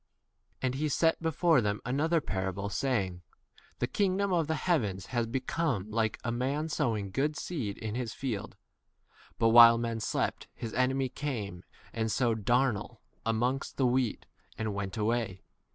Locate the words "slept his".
9.99-10.73